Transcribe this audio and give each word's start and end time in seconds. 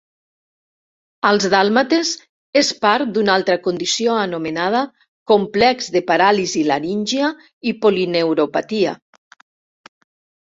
Als 1.31 1.43
dàlmates 1.53 2.13
és 2.61 2.69
part 2.85 3.11
d'una 3.17 3.35
altra 3.39 3.57
condició 3.67 4.15
anomenada 4.21 4.81
"complex 5.33 5.91
de 5.97 6.03
paràlisi 6.07 6.63
laríngia 6.71 7.29
i 7.73 7.75
polineuropatia". 7.85 8.95